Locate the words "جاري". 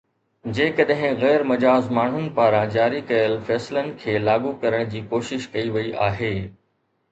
2.77-3.03